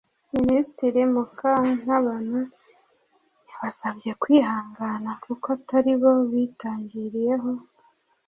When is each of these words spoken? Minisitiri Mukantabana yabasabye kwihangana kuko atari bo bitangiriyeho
Minisitiri 0.35 1.01
Mukantabana 1.13 2.41
yabasabye 3.49 4.11
kwihangana 4.21 5.11
kuko 5.23 5.45
atari 5.57 5.93
bo 6.01 6.11
bitangiriyeho 6.31 7.51